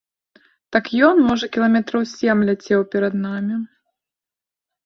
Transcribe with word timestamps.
Так 0.75 0.85
ён, 1.07 1.21
можа, 1.27 1.49
кіламетраў 1.57 2.01
сем 2.13 2.37
ляцеў 2.49 2.81
перад 2.97 3.13
намі. 3.27 3.63